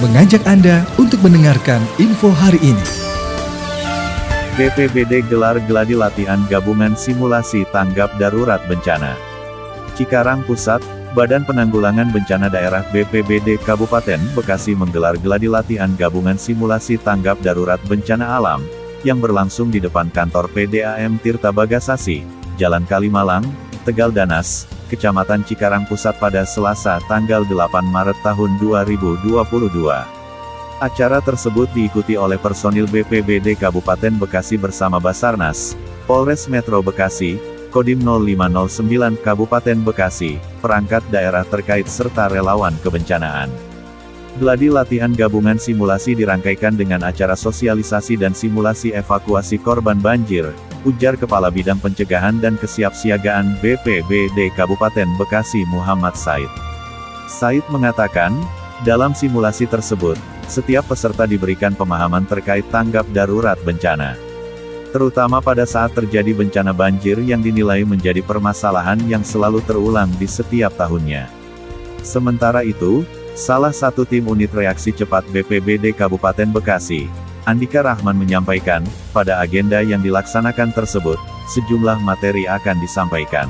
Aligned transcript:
mengajak 0.00 0.40
Anda 0.48 0.80
untuk 0.96 1.20
mendengarkan 1.20 1.84
info 2.00 2.32
hari 2.32 2.56
ini. 2.64 2.86
BPBD 4.56 5.28
gelar 5.28 5.60
geladi 5.68 5.92
latihan 5.92 6.40
gabungan 6.48 6.96
simulasi 6.96 7.68
tanggap 7.68 8.08
darurat 8.16 8.64
bencana. 8.64 9.12
Cikarang 10.00 10.40
Pusat, 10.48 10.80
Badan 11.12 11.44
Penanggulangan 11.44 12.08
Bencana 12.16 12.48
Daerah 12.48 12.80
BPBD 12.88 13.60
Kabupaten 13.60 14.20
Bekasi 14.32 14.72
menggelar 14.72 15.20
geladi 15.20 15.52
latihan 15.52 15.92
gabungan 16.00 16.40
simulasi 16.40 16.96
tanggap 16.96 17.36
darurat 17.44 17.80
bencana 17.84 18.40
alam, 18.40 18.64
yang 19.04 19.20
berlangsung 19.20 19.68
di 19.68 19.84
depan 19.84 20.08
kantor 20.08 20.48
PDAM 20.56 21.20
Tirta 21.20 21.52
Bagasasi, 21.52 22.24
Jalan 22.56 22.88
Kalimalang, 22.88 23.44
Tegal 23.84 24.08
Danas, 24.16 24.64
Kecamatan 24.90 25.46
Cikarang 25.46 25.86
Pusat 25.86 26.18
pada 26.18 26.42
Selasa 26.42 26.98
tanggal 27.06 27.46
8 27.46 27.86
Maret 27.86 28.18
tahun 28.26 28.58
2022. 28.58 29.38
Acara 30.82 31.22
tersebut 31.22 31.70
diikuti 31.70 32.18
oleh 32.18 32.42
personil 32.42 32.90
BPBD 32.90 33.54
Kabupaten 33.54 34.18
Bekasi 34.18 34.58
bersama 34.58 34.98
Basarnas, 34.98 35.78
Polres 36.10 36.50
Metro 36.50 36.82
Bekasi, 36.82 37.38
Kodim 37.70 38.02
0509 38.02 39.14
Kabupaten 39.22 39.78
Bekasi, 39.86 40.42
perangkat 40.58 41.06
daerah 41.14 41.46
terkait 41.46 41.86
serta 41.86 42.26
relawan 42.26 42.74
kebencanaan. 42.82 43.69
Gladi 44.38 44.70
latihan 44.70 45.10
gabungan 45.10 45.58
simulasi 45.58 46.14
dirangkaikan 46.14 46.78
dengan 46.78 47.02
acara 47.02 47.34
sosialisasi 47.34 48.14
dan 48.14 48.30
simulasi 48.30 48.94
evakuasi 48.94 49.58
korban 49.58 49.98
banjir, 49.98 50.54
ujar 50.86 51.18
Kepala 51.18 51.50
Bidang 51.50 51.82
Pencegahan 51.82 52.38
dan 52.38 52.54
Kesiapsiagaan 52.54 53.58
BPBD 53.58 54.54
Kabupaten 54.54 55.10
Bekasi 55.18 55.66
Muhammad 55.66 56.14
Said. 56.14 56.46
Said 57.26 57.66
mengatakan, 57.74 58.30
dalam 58.86 59.18
simulasi 59.18 59.66
tersebut, 59.66 60.14
setiap 60.46 60.86
peserta 60.86 61.26
diberikan 61.26 61.74
pemahaman 61.74 62.22
terkait 62.22 62.62
tanggap 62.70 63.10
darurat 63.10 63.58
bencana. 63.66 64.14
Terutama 64.94 65.38
pada 65.38 65.66
saat 65.66 65.90
terjadi 65.94 66.34
bencana 66.34 66.70
banjir 66.70 67.18
yang 67.22 67.42
dinilai 67.42 67.82
menjadi 67.82 68.22
permasalahan 68.22 68.98
yang 69.10 69.22
selalu 69.22 69.62
terulang 69.66 70.10
di 70.18 70.26
setiap 70.26 70.74
tahunnya. 70.74 71.30
Sementara 72.02 72.66
itu, 72.66 73.06
Salah 73.38 73.70
satu 73.70 74.02
tim 74.02 74.26
unit 74.26 74.50
reaksi 74.50 74.90
cepat 74.90 75.22
BPBD 75.30 75.94
Kabupaten 75.94 76.50
Bekasi, 76.50 77.06
Andika 77.46 77.80
Rahman 77.80 78.18
menyampaikan, 78.18 78.82
pada 79.14 79.38
agenda 79.38 79.80
yang 79.86 80.02
dilaksanakan 80.02 80.74
tersebut, 80.74 81.16
sejumlah 81.54 82.02
materi 82.02 82.50
akan 82.50 82.82
disampaikan. 82.82 83.46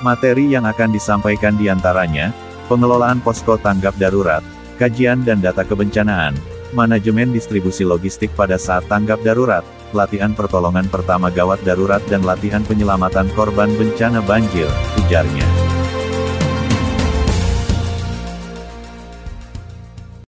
Materi 0.00 0.48
yang 0.52 0.64
akan 0.64 0.96
disampaikan 0.96 1.60
di 1.60 1.68
antaranya, 1.68 2.32
pengelolaan 2.72 3.20
posko 3.20 3.60
tanggap 3.60 3.94
darurat, 4.00 4.40
kajian 4.80 5.24
dan 5.28 5.44
data 5.44 5.60
kebencanaan, 5.60 6.32
manajemen 6.72 7.36
distribusi 7.36 7.84
logistik 7.84 8.32
pada 8.32 8.56
saat 8.56 8.88
tanggap 8.88 9.20
darurat, 9.20 9.64
latihan 9.92 10.32
pertolongan 10.32 10.88
pertama 10.88 11.28
gawat 11.28 11.60
darurat 11.68 12.00
dan 12.08 12.24
latihan 12.24 12.64
penyelamatan 12.64 13.28
korban 13.36 13.68
bencana 13.76 14.24
banjir, 14.24 14.68
ujarnya. 15.04 15.65